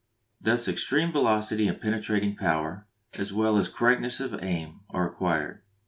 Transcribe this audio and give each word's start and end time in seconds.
Thus 0.41 0.67
extreme 0.67 1.11
velocity 1.11 1.67
and 1.67 1.79
penetrating 1.79 2.35
power, 2.35 2.87
as 3.19 3.31
well 3.31 3.55
as 3.57 3.69
correctness 3.69 4.19
of 4.19 4.41
aim, 4.43 4.79
are 4.89 5.07
acquired. 5.07 5.61